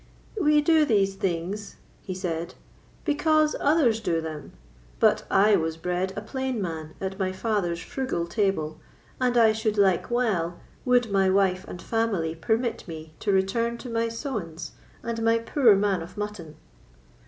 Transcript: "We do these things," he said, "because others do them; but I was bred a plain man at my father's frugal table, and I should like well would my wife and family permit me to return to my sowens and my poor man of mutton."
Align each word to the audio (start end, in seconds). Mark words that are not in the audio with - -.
"We 0.41 0.61
do 0.61 0.83
these 0.83 1.13
things," 1.13 1.75
he 2.01 2.15
said, 2.15 2.55
"because 3.05 3.55
others 3.59 3.99
do 3.99 4.19
them; 4.19 4.53
but 4.99 5.27
I 5.29 5.55
was 5.55 5.77
bred 5.77 6.11
a 6.15 6.21
plain 6.21 6.59
man 6.59 6.95
at 6.99 7.19
my 7.19 7.31
father's 7.31 7.79
frugal 7.81 8.25
table, 8.25 8.79
and 9.19 9.37
I 9.37 9.51
should 9.51 9.77
like 9.77 10.09
well 10.09 10.59
would 10.85 11.11
my 11.11 11.29
wife 11.29 11.65
and 11.67 11.79
family 11.79 12.33
permit 12.33 12.87
me 12.87 13.13
to 13.19 13.31
return 13.31 13.77
to 13.77 13.91
my 13.91 14.07
sowens 14.09 14.71
and 15.03 15.21
my 15.21 15.37
poor 15.37 15.75
man 15.75 16.01
of 16.01 16.17
mutton." 16.17 16.55